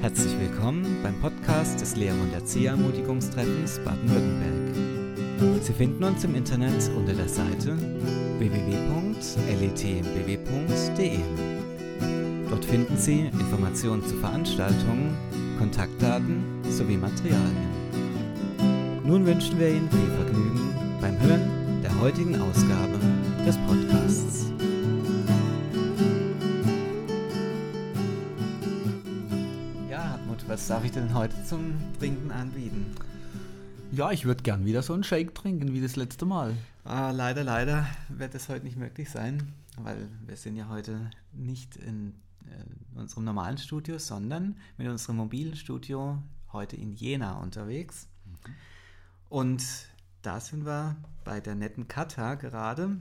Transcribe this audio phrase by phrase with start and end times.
[0.00, 5.62] Herzlich willkommen beim Podcast des Lehrer- und Erzieherermutigungstreffens Baden-Württemberg.
[5.62, 7.76] Sie finden uns im Internet unter der Seite
[8.38, 9.18] www.letmbw.de.
[12.48, 15.18] Dort finden Sie Informationen zu Veranstaltungen,
[15.58, 17.68] Kontaktdaten sowie Materialien.
[19.04, 22.98] Nun wünschen wir Ihnen viel Vergnügen beim Hören der heutigen Ausgabe
[23.46, 23.89] des Podcasts.
[30.60, 32.94] Was darf ich denn heute zum Trinken anbieten?
[33.92, 36.54] Ja, ich würde gern wieder so einen Shake trinken wie das letzte Mal.
[36.84, 41.76] Ah, leider, leider wird es heute nicht möglich sein, weil wir sind ja heute nicht
[41.76, 42.12] in
[42.44, 48.06] äh, unserem normalen Studio, sondern mit unserem mobilen Studio heute in Jena unterwegs.
[49.30, 49.64] Und
[50.20, 52.98] da sind wir bei der netten Kata gerade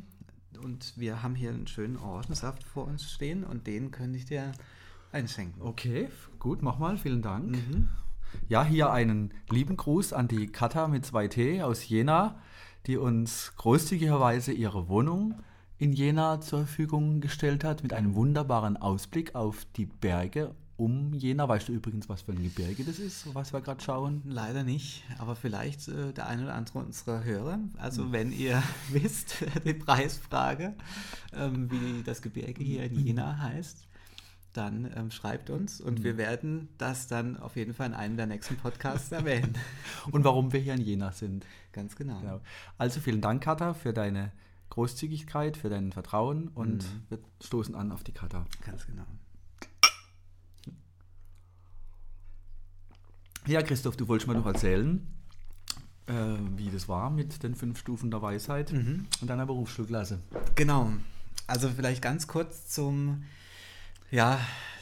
[0.64, 4.54] und wir haben hier einen schönen Orangensaft vor uns stehen und den könnte ich dir
[5.12, 5.62] einschenken.
[5.62, 7.52] Okay, gut, mach mal, vielen Dank.
[7.52, 7.90] Mhm.
[8.48, 12.40] Ja, hier einen lieben Gruß an die Katha mit 2T aus Jena,
[12.86, 15.36] die uns großzügigerweise ihre Wohnung
[15.78, 21.48] in Jena zur Verfügung gestellt hat, mit einem wunderbaren Ausblick auf die Berge um Jena.
[21.48, 24.22] Weißt du übrigens, was für ein Gebirge das ist, was wir gerade schauen?
[24.26, 27.60] Leider nicht, aber vielleicht äh, der eine oder andere unserer Hörer.
[27.78, 30.76] Also wenn ihr wisst, die Preisfrage,
[31.34, 33.89] ähm, wie das Gebirge hier in Jena heißt,
[34.60, 38.28] dann ähm, schreibt uns und wir werden das dann auf jeden Fall in einem der
[38.28, 39.54] nächsten Podcasts erwähnen.
[40.12, 41.46] Und warum wir hier in Jena sind.
[41.72, 42.20] Ganz genau.
[42.20, 42.42] Genau.
[42.78, 44.32] Also vielen Dank, Katha, für deine
[44.70, 47.04] Großzügigkeit, für dein Vertrauen und Mhm.
[47.10, 48.46] wir stoßen an auf die Katha.
[48.66, 49.06] Ganz genau.
[53.48, 55.08] Ja, Christoph, du wolltest mir noch erzählen,
[56.08, 56.14] äh,
[56.58, 59.08] wie das war mit den fünf Stufen der Weisheit Mhm.
[59.22, 60.20] und deiner Berufsschulklasse.
[60.56, 60.92] Genau.
[61.48, 63.24] Also vielleicht ganz kurz zum,
[64.12, 64.40] ja,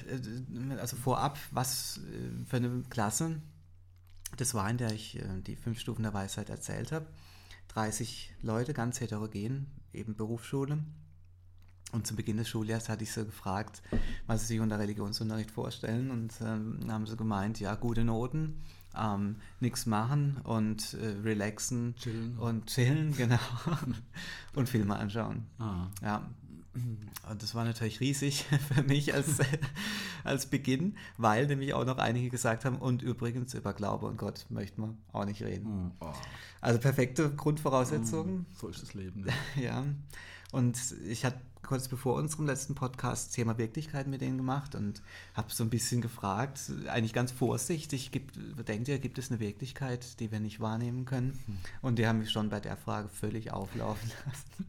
[0.07, 3.41] äh, also vorab, was äh, für eine Klasse
[4.35, 7.07] das war, in der ich äh, die fünf Stufen der Weisheit erzählt habe.
[7.69, 10.79] 30 Leute, ganz heterogen, eben Berufsschule.
[11.93, 13.81] Und zu Beginn des Schuljahres hatte ich sie gefragt,
[14.25, 16.11] was sie sich unter Religionsunterricht vorstellen.
[16.11, 18.61] Und ähm, dann haben sie gemeint, ja, gute Noten,
[18.97, 22.37] ähm, nichts machen und äh, relaxen Chillen.
[22.37, 23.39] und chillen, genau.
[24.53, 25.45] und Filme anschauen.
[25.59, 25.87] Ah.
[26.01, 26.29] Ja,
[27.29, 29.37] und das war natürlich riesig für mich als,
[30.23, 34.45] als Beginn, weil nämlich auch noch einige gesagt haben, und übrigens über Glaube und Gott
[34.49, 35.65] möchten wir auch nicht reden.
[35.65, 36.13] Hm, oh,
[36.61, 38.45] Also perfekte Grundvoraussetzungen.
[38.53, 39.21] so ist das Leben.
[39.21, 39.33] Ne?
[39.61, 39.85] Ja,
[40.51, 40.77] und
[41.07, 45.01] ich hatte kurz bevor unserem letzten Podcast Thema Wirklichkeit mit denen gemacht und
[45.33, 50.19] habe so ein bisschen gefragt, eigentlich ganz vorsichtig, gibt, denkt ihr, gibt es eine Wirklichkeit,
[50.21, 51.37] die wir nicht wahrnehmen können?
[51.81, 54.65] Und die haben mich schon bei der Frage völlig auflaufen lassen.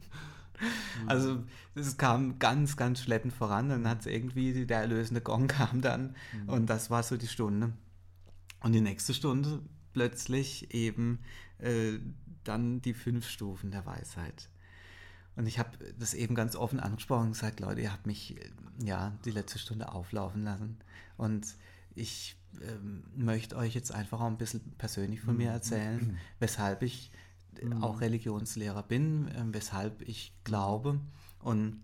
[1.07, 1.43] Also
[1.75, 6.15] es kam ganz, ganz schleppend voran, dann hat irgendwie der erlösende Gong kam dann
[6.47, 7.73] und das war so die Stunde.
[8.61, 9.61] Und die nächste Stunde
[9.93, 11.19] plötzlich eben
[11.59, 11.99] äh,
[12.43, 14.49] dann die fünf Stufen der Weisheit.
[15.35, 18.49] Und ich habe das eben ganz offen angesprochen und gesagt, Leute, ihr habt mich äh,
[18.83, 20.77] ja die letzte Stunde auflaufen lassen.
[21.15, 21.47] Und
[21.95, 27.11] ich ähm, möchte euch jetzt einfach auch ein bisschen persönlich von mir erzählen, weshalb ich
[27.57, 30.99] äh, auch Religionslehrer bin, äh, weshalb ich glaube.
[31.39, 31.81] Und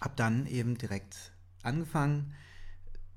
[0.00, 2.34] habe dann eben direkt angefangen,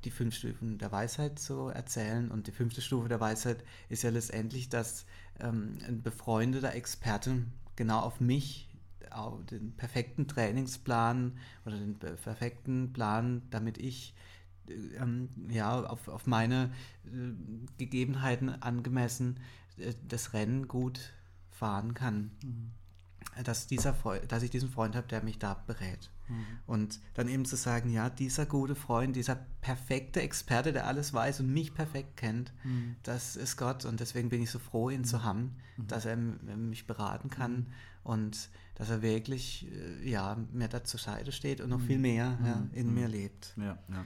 [0.04, 2.30] die fünf Stufen der Weisheit zu erzählen.
[2.32, 5.06] Und die fünfte Stufe der Weisheit ist ja letztendlich, dass
[5.40, 7.46] ähm, ein befreundeter Experte
[7.76, 8.70] genau auf mich
[9.12, 14.14] auf den perfekten Trainingsplan oder den per- perfekten Plan, damit ich
[14.68, 16.72] äh, ähm, ja, auf, auf meine
[17.06, 17.32] äh,
[17.78, 19.40] Gegebenheiten angemessen
[19.78, 21.14] äh, das Rennen gut
[21.58, 22.32] fahren kann.
[23.44, 23.94] Dass, dieser
[24.30, 26.10] dass ich diesen Freund habe, der mich da berät.
[26.66, 31.42] Und dann eben zu sagen, ja, dieser gute Freund, dieser perfekte Experte, der alles weiß
[31.42, 32.54] und mich perfekt kennt,
[33.04, 33.86] das ist Gott.
[33.86, 37.68] Und deswegen bin ich so froh, ihn zu haben, dass er mich beraten kann
[38.04, 42.38] und dass er wirklich äh, ja, mir da zur Seite steht und noch viel mehr
[42.44, 43.54] ja, in mir lebt.
[43.58, 44.06] Ja, ja.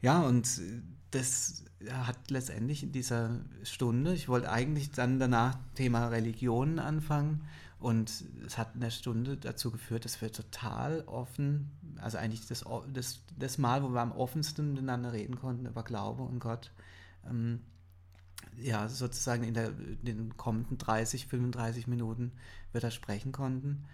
[0.00, 6.08] Ja, und äh, das hat letztendlich in dieser Stunde, ich wollte eigentlich dann danach Thema
[6.08, 7.44] Religion anfangen
[7.78, 11.70] und es hat in der Stunde dazu geführt, dass wir total offen,
[12.00, 16.22] also eigentlich das, das, das Mal, wo wir am offensten miteinander reden konnten über Glaube
[16.22, 16.72] und Gott,
[17.28, 17.60] ähm,
[18.56, 22.32] ja, sozusagen in, der, in den kommenden 30, 35 Minuten
[22.72, 23.84] wir da sprechen konnten.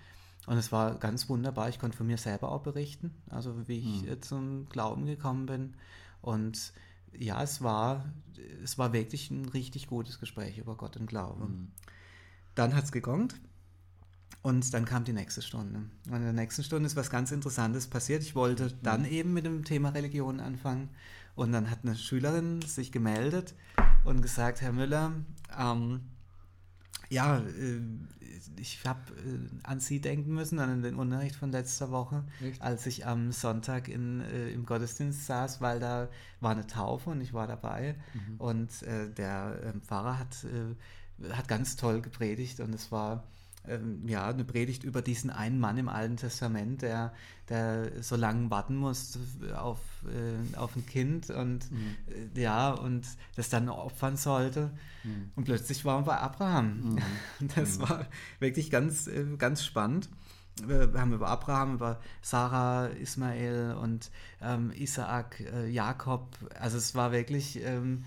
[0.46, 1.68] Und es war ganz wunderbar.
[1.68, 5.74] Ich konnte von mir selber auch berichten, also wie ich äh, zum Glauben gekommen bin.
[6.22, 6.72] Und
[7.12, 8.12] ja, es war,
[8.62, 11.48] es war wirklich ein richtig gutes Gespräch über Gott und Glaube.
[12.54, 13.40] Dann hat es gegongt
[14.42, 15.80] Und dann kam die nächste Stunde.
[16.08, 18.22] Und in der nächsten Stunde ist was ganz Interessantes passiert.
[18.22, 20.88] Ich wollte dann eben mit dem Thema Religion anfangen.
[21.34, 23.54] Und dann hat eine Schülerin sich gemeldet
[24.04, 25.12] und gesagt, Herr Müller,
[25.58, 26.00] ähm,
[27.10, 27.80] ja, äh,
[28.56, 32.62] ich habe äh, an Sie denken müssen, an den Unterricht von letzter Woche, Echt?
[32.62, 36.08] als ich am Sonntag in, äh, im Gottesdienst saß, weil da
[36.40, 37.96] war eine Taufe und ich war dabei.
[38.38, 40.46] Und äh, der Pfarrer hat,
[41.32, 43.24] hat ganz toll gepredigt und es war
[43.66, 47.12] ähm, ja eine Predigt über diesen einen Mann im Alten Testament, der,
[47.48, 49.18] der so lange warten muss
[49.54, 51.68] auf, äh, auf ein Kind und
[52.34, 54.70] äh, ja, und das dann opfern sollte.
[55.34, 56.98] Und plötzlich waren wir bei Abraham.
[57.54, 58.06] Das war
[58.38, 60.08] wirklich ganz, äh, ganz spannend.
[60.66, 64.10] Wir haben über Abraham, über Sarah, Ismael und
[64.42, 66.36] ähm, Isaak, äh, Jakob.
[66.58, 68.04] Also es war wirklich ähm,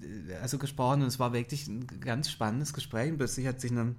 [0.00, 3.10] äh, also gesprochen und es war wirklich ein ganz spannendes Gespräch.
[3.10, 3.94] Und plötzlich hat sich eine,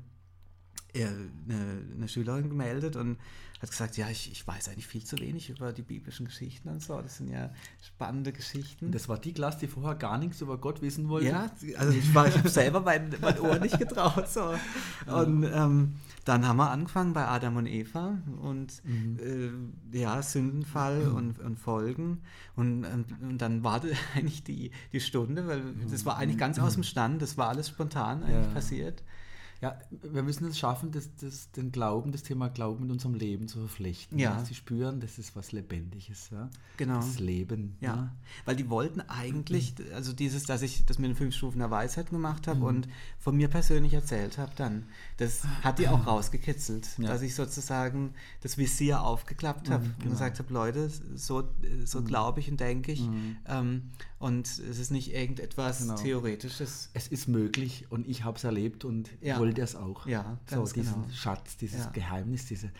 [1.04, 3.18] eine, eine Schülerin gemeldet und
[3.62, 6.84] hat gesagt, ja, ich, ich weiß eigentlich viel zu wenig über die biblischen Geschichten und
[6.84, 7.02] so.
[7.02, 7.52] Das sind ja
[7.82, 8.92] spannende Geschichten.
[8.92, 11.28] Das war die Klasse, die vorher gar nichts über Gott wissen wollte.
[11.28, 14.28] Ja, also ich, war- ich habe selber mein, mein Ohr nicht getraut.
[14.28, 14.54] So.
[15.08, 15.94] Und ähm,
[16.26, 18.82] dann haben wir angefangen bei Adam und Eva und
[19.22, 22.22] äh, ja, Sündenfall und, und Folgen.
[22.58, 23.82] Und, ähm, und dann war
[24.16, 27.70] eigentlich die, die Stunde, weil das war eigentlich ganz aus dem Stand, das war alles
[27.70, 28.54] spontan eigentlich Ja.
[28.54, 29.04] passiert.
[29.62, 33.48] Ja, wir müssen es schaffen, das, das, den Glauben, das Thema Glauben mit unserem Leben
[33.48, 34.20] zu verflechten.
[34.20, 34.44] Ja.
[34.46, 36.30] Sie spüren, das ist was Lebendiges.
[36.32, 36.50] Ja?
[36.78, 36.96] Genau.
[36.98, 37.78] Das Leben.
[37.80, 38.14] Ja,
[38.46, 42.10] weil die wollten eigentlich, also dieses, dass ich das mit den fünf Stufen der Weisheit
[42.10, 42.52] gemacht Mhm.
[42.52, 42.88] habe und
[43.20, 44.84] von mir persönlich erzählt habe dann,
[45.18, 47.08] das hat die auch rausgekitzelt, Ja.
[47.08, 50.12] dass ich sozusagen das Visier aufgeklappt habe und genau.
[50.12, 51.48] gesagt habe, Leute, so,
[51.86, 53.10] so glaube ich und denke ich
[53.48, 53.84] ähm,
[54.20, 55.96] und es ist nicht irgendetwas Genau.
[55.96, 56.90] Theoretisches.
[56.94, 59.38] Es ist möglich und ich habe es erlebt und Ja.
[59.48, 60.06] Wollte es auch.
[60.08, 61.14] Ja, so ganz diesen genau.
[61.14, 61.90] Schatz, dieses Ja.
[61.92, 62.72] Geheimnis, diese.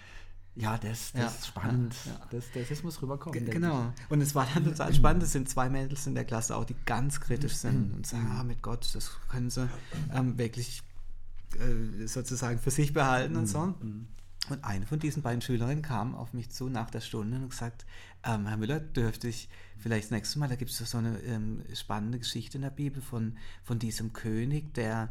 [0.58, 1.96] Ja, das, das Ja, ist spannend.
[2.06, 2.28] ja.
[2.32, 3.34] Das, das, das muss rüberkommen.
[3.38, 3.92] Denke Genau.
[4.08, 5.24] Und es war dann total spannend.
[5.24, 8.44] Es sind zwei Mädels in der Klasse auch, die ganz kritisch sind und sagen, ah,
[8.44, 9.68] mit Gott, das können sie
[10.14, 10.82] ähm, wirklich
[11.60, 13.60] äh, sozusagen für sich behalten und so.
[14.50, 17.86] Und eine von diesen beiden Schülerinnen kam auf mich zu nach der Stunde und gesagt,
[18.24, 21.64] ähm, Herr Müller, dürfte ich vielleicht das nächste Mal, da gibt es so eine ähm,
[21.74, 25.10] spannende Geschichte in der Bibel von, von diesem König, der,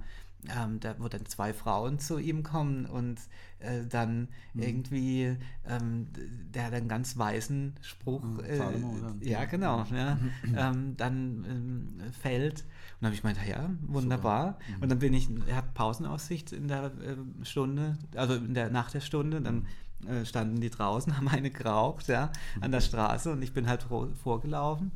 [0.48, 3.18] ähm, der, wo dann zwei Frauen zu ihm kommen und
[3.60, 5.36] äh, dann irgendwie,
[5.66, 6.08] ähm,
[6.54, 9.14] der hat einen ganz weisen Spruch, äh, Salomo, oder?
[9.20, 10.18] ja genau, ja,
[10.56, 12.60] ähm, dann ähm, fällt.
[12.60, 12.66] Und
[13.00, 14.58] dann habe ich gemeint, ja, wunderbar.
[14.80, 18.90] Und dann bin ich, er hat Pausenaussicht in der äh, Stunde, also in der, nach
[18.90, 19.66] der Stunde, dann
[20.06, 22.30] äh, standen die draußen, haben eine geraucht, ja,
[22.60, 24.92] an der Straße und ich bin halt vor- vorgelaufen.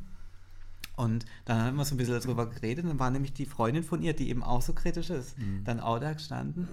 [0.99, 2.83] Und dann haben wir so ein bisschen darüber geredet.
[2.83, 5.97] Dann war nämlich die Freundin von ihr, die eben auch so kritisch ist, dann auch
[5.97, 6.67] da gestanden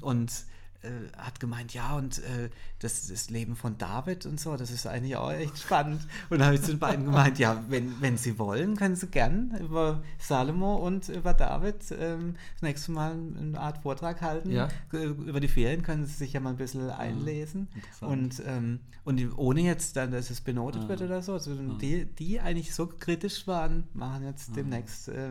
[0.00, 0.32] und
[0.82, 4.86] äh, hat gemeint, ja, und äh, das, das Leben von David und so, das ist
[4.86, 6.06] eigentlich auch echt spannend.
[6.30, 9.08] Und dann habe ich zu den beiden gemeint, ja, wenn, wenn sie wollen, können sie
[9.08, 14.50] gern über Salomo und über David ähm, das nächste Mal eine Art Vortrag halten.
[14.50, 14.68] Ja.
[14.92, 17.68] Äh, Über die Ferien können sie sich ja mal ein bisschen einlesen.
[17.74, 18.12] interessant.
[18.12, 22.06] Und, ähm, und die, ohne jetzt dann, dass es benotet wird oder so, sondern die,
[22.06, 25.30] die eigentlich so kritisch waren, machen jetzt demnächst äh,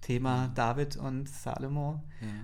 [0.00, 2.02] Thema David und Salomo.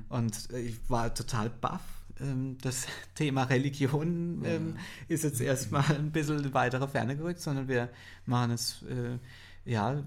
[0.08, 2.03] Und äh, ich war total baff.
[2.20, 4.76] Ähm, Das Thema Religion ähm,
[5.08, 7.88] ist jetzt erstmal ein bisschen in weitere Ferne gerückt, sondern wir
[8.26, 9.18] machen es äh,
[9.66, 10.02] ja,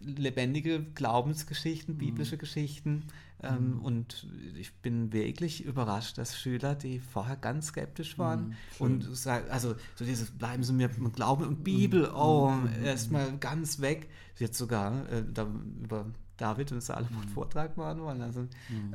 [0.00, 3.04] lebendige Glaubensgeschichten, biblische Geschichten.
[3.42, 9.50] Ähm, Und ich bin wirklich überrascht, dass Schüler, die vorher ganz skeptisch waren und sagen,
[9.50, 12.52] also so dieses bleiben Sie mir mit Glauben und Bibel, oh,
[12.84, 14.08] erstmal ganz weg.
[14.38, 15.46] Jetzt sogar äh, da
[15.82, 16.06] über
[16.38, 18.22] David und Salomon Vortrag machen wollen.
[18.22, 18.46] Also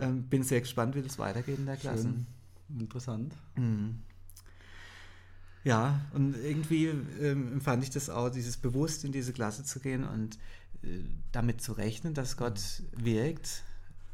[0.02, 2.04] ähm, bin sehr gespannt, wie das weitergeht in der Klasse.
[2.04, 2.26] Schön.
[2.70, 3.36] Interessant.
[3.56, 4.00] Mhm.
[5.64, 10.06] Ja, und irgendwie ähm, empfand ich das auch, dieses bewusst in diese Klasse zu gehen
[10.06, 10.38] und
[10.84, 13.64] äh, damit zu rechnen, dass Gott wirkt,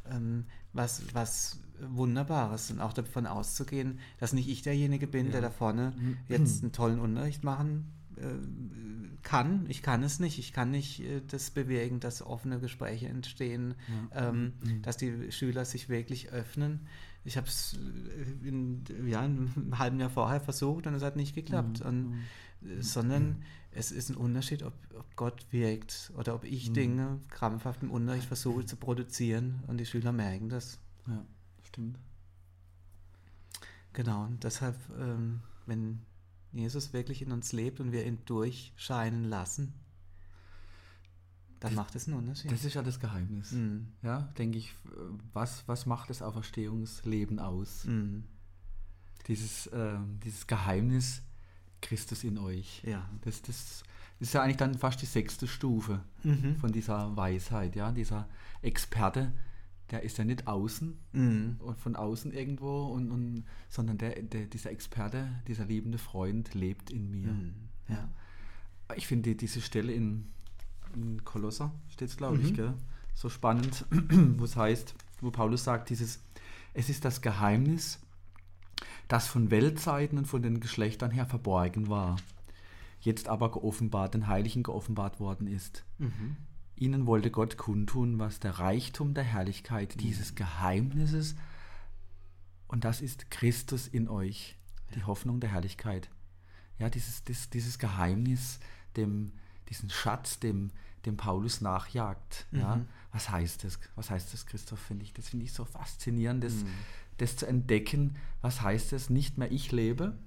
[0.09, 5.51] ähm, was, was Wunderbares und auch davon auszugehen, dass nicht ich derjenige bin, der da
[5.51, 5.93] vorne
[6.27, 9.65] jetzt einen tollen Unterricht machen äh, kann.
[9.69, 10.39] Ich kann es nicht.
[10.39, 13.75] Ich kann nicht äh, das bewirken, dass offene Gespräche entstehen,
[14.13, 16.87] ähm, dass die Schüler sich wirklich öffnen.
[17.25, 17.77] Ich habe es
[18.43, 21.81] in ja, einem halben Jahr vorher versucht und es hat nicht geklappt.
[21.81, 22.13] Und,
[22.61, 27.81] äh, sondern es ist ein Unterschied, ob, ob Gott wirkt oder ob ich Dinge krampfhaft
[27.81, 30.79] im Unterricht versuche zu produzieren und die Schüler merken das.
[31.07, 31.25] Ja,
[31.63, 31.97] stimmt.
[33.93, 36.01] Genau, und deshalb, ähm, wenn
[36.51, 39.73] Jesus wirklich in uns lebt und wir ihn durchscheinen lassen,
[41.63, 42.51] dann macht es einen Unterschied.
[42.51, 43.51] Das ist ja das Geheimnis.
[43.53, 43.87] Mhm.
[44.03, 44.73] Ja, denke ich,
[45.33, 47.85] was, was macht das Auferstehungsleben aus?
[47.85, 48.23] Mhm.
[49.27, 51.21] dieses, äh, dieses Geheimnis
[51.81, 52.83] Christus in euch.
[52.85, 53.09] Ja.
[53.21, 53.83] Das, das
[54.19, 56.57] ist ja eigentlich dann fast die sechste Stufe Mhm.
[56.57, 57.91] von dieser Weisheit, ja.
[57.91, 58.27] Dieser
[58.61, 59.31] Experte,
[59.91, 61.55] der ist ja nicht außen Mhm.
[61.59, 66.89] und von außen irgendwo, und, und, sondern der, der, dieser Experte, dieser liebende Freund lebt
[66.89, 67.31] in mir.
[67.31, 67.53] Mhm.
[67.89, 68.09] Ja.
[68.95, 70.31] Ich finde die- diese Stelle in,
[70.95, 72.55] in Kolosser, steht es glaube ich, Mhm.
[72.55, 72.73] gell?
[73.15, 73.85] so spannend,
[74.37, 76.21] wo es heißt, wo Paulus sagt, dieses,
[76.73, 77.99] es ist das Geheimnis,
[79.07, 82.15] das von Weltzeiten und von den Geschlechtern her verborgen war,
[83.01, 85.83] jetzt aber geoffenbart, den Heiligen geoffenbart worden ist.
[85.99, 86.37] Mhm.
[86.75, 91.35] Ihnen wollte Gott kundtun, was der Reichtum der Herrlichkeit dieses Geheimnisses
[92.67, 94.57] und das ist Christus in euch,
[94.95, 96.09] die Hoffnung der Herrlichkeit.
[96.79, 98.59] Ja, dieses, das, dieses Geheimnis,
[98.97, 99.33] dem,
[99.69, 100.71] diesen Schatz, dem,
[101.05, 102.45] dem Paulus nachjagt.
[102.51, 102.87] Ja, Mhm.
[103.11, 103.79] was heißt das?
[103.95, 104.79] Was heißt das, Christoph?
[104.79, 106.67] Finde ich, das finde ich so faszinierend, das, Mhm.
[107.17, 108.15] das zu entdecken.
[108.41, 109.09] Was heißt das?
[109.09, 110.17] Nicht mehr ich lebe.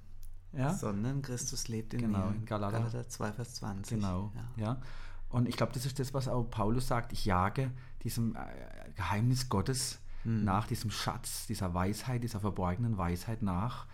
[0.53, 2.35] Ja, Sondern Christus lebt in Genau, mir.
[2.35, 3.07] in Galater.
[3.07, 3.97] 2, Vers 20.
[3.99, 4.63] Genau, Ja.
[4.63, 4.81] ja.
[5.29, 7.11] Und ich glaube, das ist das, was auch Paulus sagt.
[7.11, 7.71] Ich jage
[8.03, 8.39] diesem äh,
[8.95, 10.45] Geheimnis Gottes Mhm.
[10.45, 13.87] nach, diesem Schatz, dieser Weisheit, dieser verborgenen Weisheit nach.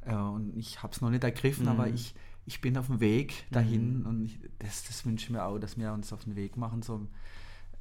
[0.00, 1.70] Äh, und ich habe es noch nicht ergriffen, Mhm.
[1.72, 2.14] aber ich,
[2.48, 5.76] ich bin auf dem Weg dahin und ich, das, das wünsche ich mir auch, dass
[5.76, 7.06] wir uns auf den Weg machen, so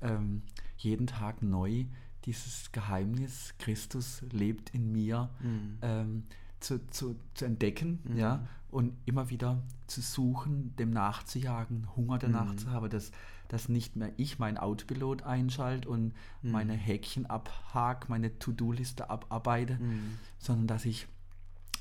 [0.01, 0.43] ähm,
[0.77, 1.85] jeden Tag neu
[2.25, 5.77] dieses Geheimnis, Christus lebt in mir, Mhm.
[5.81, 6.23] ähm,
[6.59, 8.17] zu, zu, zu entdecken, Mhm.
[8.17, 12.57] ja, und immer wieder zu suchen, dem nachzujagen, Hunger danach Mhm.
[12.57, 13.11] zu haben, dass,
[13.47, 16.51] dass nicht mehr ich meinen Autopilot einschalte und Mhm.
[16.51, 20.17] meine Häkchen abhake, meine To-Do-Liste abarbeite, Mhm.
[20.39, 21.07] sondern dass ich,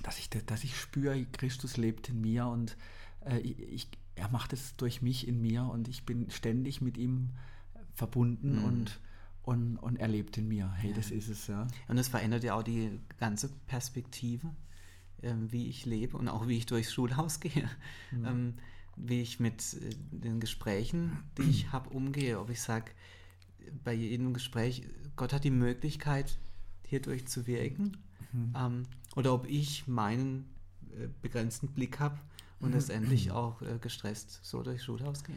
[0.03, 2.77] dass ich, dass ich spüre, Christus lebt in mir und
[3.25, 7.31] äh, ich, er macht es durch mich in mir und ich bin ständig mit ihm
[7.95, 8.65] verbunden Mhm.
[8.65, 9.01] und,
[9.43, 10.73] und, und er lebt in mir.
[10.73, 11.67] Hey, das ist es, ja.
[11.89, 14.51] Und es verändert ja auch die ganze Perspektive,
[15.23, 17.69] ähm, wie ich lebe und auch wie ich durchs Schulhaus gehe.
[18.13, 18.25] Mhm.
[18.27, 18.55] Ähm,
[18.97, 22.41] wie ich mit äh, den Gesprächen, die ich habe, umgehe.
[22.41, 22.91] Ob ich sage,
[23.85, 24.83] bei jedem Gespräch,
[25.17, 26.39] Gott hat die Möglichkeit,
[26.85, 27.97] hierdurch zu wirken.
[28.33, 28.55] Mhm.
[28.57, 28.83] Ähm,
[29.17, 30.49] oder ob ich meinen
[30.97, 32.17] äh, begrenzten Blick habe
[32.61, 35.35] und letztendlich auch äh, gestresst so durchs Schulhaus gehe.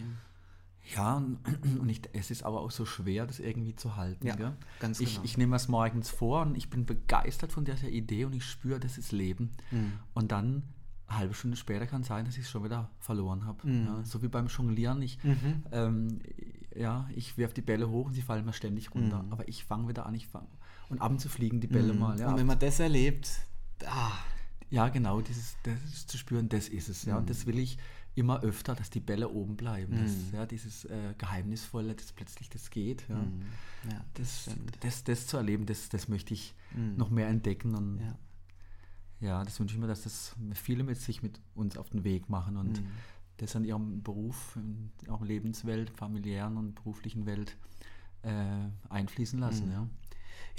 [0.96, 1.38] Ja, und,
[1.80, 4.26] und ich, es ist aber auch so schwer, das irgendwie zu halten.
[4.26, 4.54] Ja, gell?
[4.80, 5.26] ganz ich, genau.
[5.26, 8.80] ich nehme es morgens vor und ich bin begeistert von dieser Idee und ich spüre,
[8.80, 9.52] das ist Leben.
[9.72, 9.94] Mhm.
[10.14, 10.64] Und dann,
[11.08, 13.68] eine halbe Stunde später kann sein, dass ich es schon wieder verloren habe.
[13.68, 13.86] Mhm.
[13.86, 15.02] Ja, so wie beim Jonglieren.
[15.02, 15.64] Ich, Mhm.
[15.72, 16.20] ähm,
[16.76, 19.24] ja, ich werfe die Bälle hoch und sie fallen mir ständig runter.
[19.24, 19.34] Mhm.
[19.34, 20.48] Aber ich fange wieder an, ich fange.
[20.88, 22.00] Und ab und zu fliegen die Bälle Mhm.
[22.00, 22.20] mal.
[22.20, 23.30] Ja, Und wenn man das erlebt,
[23.88, 24.12] ah,
[24.70, 27.06] ja genau, dieses, das zu spüren, das ist es.
[27.06, 27.20] Ja, Mhm.
[27.22, 27.78] und das will ich
[28.16, 29.98] immer öfter, dass die Bälle oben bleiben.
[29.98, 30.34] Das, Mhm.
[30.34, 33.08] ja, dieses äh, Geheimnisvolle, das plötzlich das geht.
[33.08, 33.16] Ja.
[33.16, 33.44] mhm.
[33.90, 34.78] ja, Das, stimmt.
[34.84, 36.98] das, das zu erleben, das, das möchte ich Mhm.
[36.98, 37.76] noch mehr entdecken.
[37.76, 38.18] Und ja.
[39.22, 39.44] Ja.
[39.44, 42.58] das wünsche ich mir, dass das viele mit sich mit uns auf den Weg machen
[42.58, 42.88] und Mhm.
[43.38, 47.56] das in ihrem Beruf, in ihrer Lebenswelt, familiären und beruflichen Welt
[48.24, 49.68] äh, einfließen lassen.
[49.68, 49.72] Mhm.
[49.72, 49.88] Ja.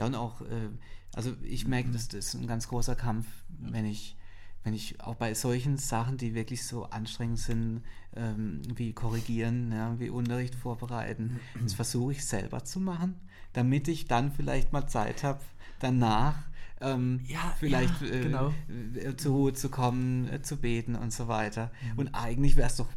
[0.00, 0.70] Ja, und auch, äh,
[1.14, 3.26] also ich merke, dass das ein ganz großer Kampf,
[3.58, 4.16] wenn ich,
[4.64, 7.82] wenn ich auch bei solchen Sachen, die wirklich so anstrengend sind,
[8.16, 13.14] ähm, wie korrigieren, ja, wie Unterricht vorbereiten, das versuche ich selber zu machen,
[13.52, 15.40] damit ich dann vielleicht mal Zeit habe,
[15.80, 16.48] danach
[16.80, 18.54] ähm, Ja, vielleicht ja, äh, genau.
[18.94, 21.70] äh, zur Ruhe zu kommen, äh, zu beten und so weiter.
[21.92, 21.98] Mhm.
[21.98, 22.88] Und eigentlich wäre es doch,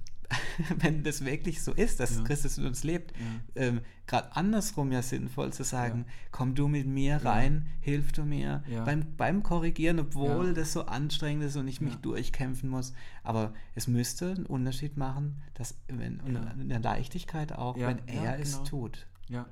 [0.80, 2.24] wenn das wirklich so ist, dass Ja.
[2.24, 3.62] Christus in uns lebt, Ja.
[3.64, 8.64] ähm, gerade andersrum ja sinnvoll zu sagen, komm du mit mir rein, hilf du mir
[8.70, 8.84] Ja.
[8.84, 10.54] beim, beim Korrigieren, obwohl Ja.
[10.54, 12.00] das so anstrengend ist und ich mich Ja.
[12.00, 12.94] durchkämpfen muss.
[13.24, 16.42] Aber es müsste einen Unterschied machen, dass wenn, und Ja.
[16.42, 18.64] eine Leichtigkeit auch, Ja, wenn ja, er es genau.
[18.66, 19.08] tut.
[19.30, 19.46] Ja.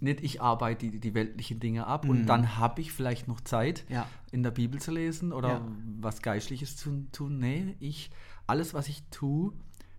[0.00, 2.10] Nicht ich arbeite die, die weltlichen Dinge ab Mhm.
[2.10, 4.08] und dann habe ich vielleicht noch Zeit, Ja.
[4.32, 5.68] in der Bibel zu lesen oder Ja.
[6.00, 7.38] was Geistliches zu tun.
[7.38, 8.10] Nee, ich,
[8.46, 9.52] alles, was ich tue,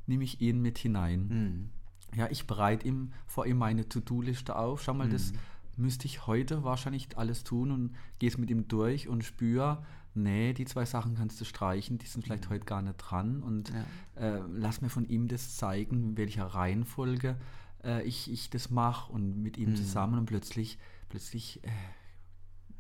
[0.08, 1.28] nehme ich ihn mit hinein.
[1.28, 1.70] Mhm.
[2.18, 4.82] Ja, ich bereite ihm vor ihm meine To-Do-Liste auf.
[4.84, 5.38] Schau mal, das Mhm.
[5.78, 9.84] müsste ich heute wahrscheinlich alles tun und gehe es mit ihm durch und spüre,
[10.14, 13.44] nee, die zwei Sachen kannst du streichen, die sind vielleicht heute gar nicht dran.
[13.44, 13.78] Und Mhm.
[14.16, 14.38] Ja.
[14.38, 17.36] äh, lass mir von ihm das zeigen, in welcher Reihenfolge
[17.84, 19.76] äh, ich, ich das mache und mit ihm Mhm.
[19.76, 20.78] zusammen und plötzlich,
[21.10, 21.70] plötzlich äh,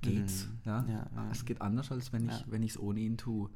[0.05, 0.47] geht's.
[0.47, 0.59] Mhm.
[0.65, 0.85] Ja?
[0.87, 1.29] Ja, ja.
[1.31, 3.49] Es geht anders, als wenn ich wenn es ohne ihn tue.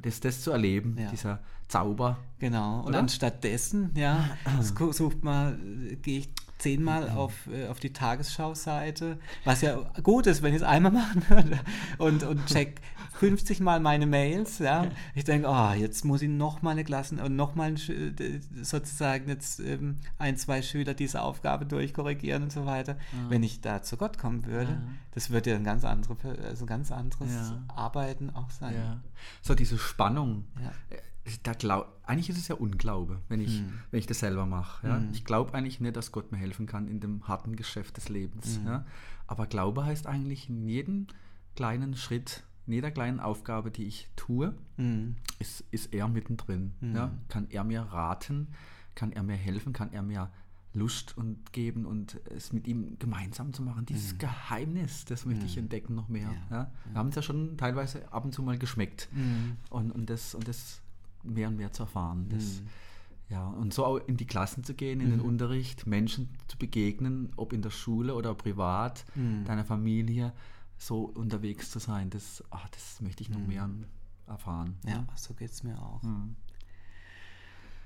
[0.00, 2.18] Das, das zu erleben, dieser Zauber.
[2.38, 2.80] Genau.
[2.80, 2.98] Und Oder?
[3.00, 6.30] anstatt dessen, ja, sucht man, äh, gehe ich
[6.62, 11.24] zehnmal auf, äh, auf die Tagesschau-Seite, was ja gut ist, wenn ich es einmal machen
[11.28, 11.60] würde
[11.98, 12.80] und, und check
[13.18, 14.86] 50 Mal meine Mails, ja.
[15.14, 19.28] Ich denke, oh, jetzt muss ich noch mal eine Klassen und noch mal äh, sozusagen
[19.28, 22.92] jetzt ähm, ein, zwei Schüler diese Aufgabe durchkorrigieren und so weiter.
[22.92, 23.30] Ja.
[23.30, 24.82] Wenn ich da zu Gott kommen würde, ja.
[25.14, 27.52] das würde ja ein ganz, andere, also ganz anderes.
[27.68, 28.74] Arbeiten auch sein.
[29.40, 30.44] So diese Spannung.
[31.42, 33.72] Da glaub, eigentlich ist es ja Unglaube, wenn ich, hm.
[33.90, 34.86] wenn ich das selber mache.
[34.86, 34.96] Ja?
[34.96, 35.10] Hm.
[35.12, 38.58] Ich glaube eigentlich nicht, dass Gott mir helfen kann in dem harten Geschäft des Lebens.
[38.58, 38.66] Hm.
[38.66, 38.86] Ja?
[39.26, 41.06] Aber Glaube heißt eigentlich in jedem
[41.54, 45.16] kleinen Schritt in jeder kleinen Aufgabe, die ich tue, mhm.
[45.38, 46.72] ist, ist er mittendrin.
[46.80, 46.94] Mhm.
[46.94, 47.12] Ja?
[47.28, 48.48] Kann er mir raten,
[48.94, 50.30] kann er mir helfen, kann er mir
[50.74, 53.84] Lust und geben und es mit ihm gemeinsam zu machen.
[53.84, 54.18] Dieses mhm.
[54.18, 55.64] Geheimnis, das möchte ich mhm.
[55.64, 56.32] entdecken noch mehr.
[56.50, 56.56] Ja.
[56.56, 56.72] Ja?
[56.90, 59.56] Wir haben es ja schon teilweise ab und zu mal geschmeckt mhm.
[59.68, 60.80] und, und, das, und das
[61.22, 62.26] mehr und mehr zu erfahren.
[62.28, 62.66] Das, mhm.
[63.30, 67.32] ja, und so auch in die Klassen zu gehen, in den Unterricht, Menschen zu begegnen,
[67.36, 69.04] ob in der Schule oder privat,
[69.44, 70.32] deiner Familie
[70.82, 73.46] so unterwegs zu sein, das, ach, das möchte ich noch mhm.
[73.46, 73.70] mehr
[74.26, 74.76] erfahren.
[74.84, 75.06] Ja, ja.
[75.14, 76.02] so geht es mir auch.
[76.02, 76.36] Mhm.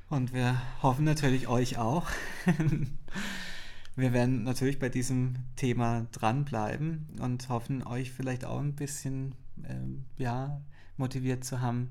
[0.09, 2.09] Und wir hoffen natürlich euch auch.
[3.97, 10.23] wir werden natürlich bei diesem Thema dranbleiben und hoffen, euch vielleicht auch ein bisschen äh,
[10.23, 10.61] ja,
[10.97, 11.91] motiviert zu haben,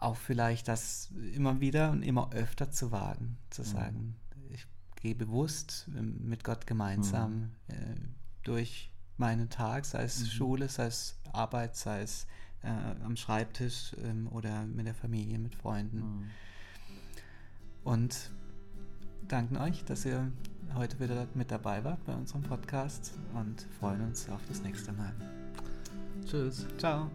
[0.00, 3.66] auch vielleicht das immer wieder und immer öfter zu wagen, zu mhm.
[3.66, 4.16] sagen,
[4.50, 7.32] ich gehe bewusst ähm, mit Gott gemeinsam
[7.68, 7.74] mhm.
[7.74, 7.96] äh,
[8.42, 10.26] durch meinen Tag, sei es mhm.
[10.26, 12.26] Schule, sei es Arbeit, sei es
[12.62, 12.68] äh,
[13.04, 15.98] am Schreibtisch ähm, oder mit der Familie, mit Freunden.
[15.98, 16.30] Mhm.
[17.84, 18.30] Und
[19.26, 20.30] danken euch, dass ihr
[20.74, 25.14] heute wieder mit dabei wart bei unserem Podcast und freuen uns auf das nächste Mal.
[26.26, 26.66] Tschüss.
[26.76, 27.10] Ciao.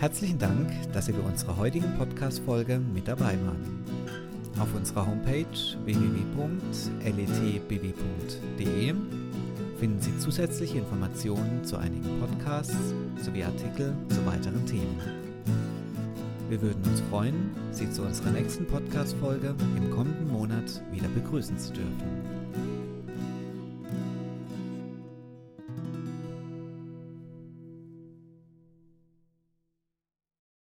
[0.00, 3.84] Herzlichen Dank, dass Sie bei unserer heutigen Podcast-Folge mit dabei waren.
[4.58, 5.44] Auf unserer Homepage
[5.84, 6.54] www.letbw.de
[9.78, 14.98] finden Sie zusätzliche Informationen zu einigen Podcasts sowie Artikel zu weiteren Themen.
[16.48, 21.74] Wir würden uns freuen, Sie zu unserer nächsten Podcast-Folge im kommenden Monat wieder begrüßen zu
[21.74, 22.29] dürfen.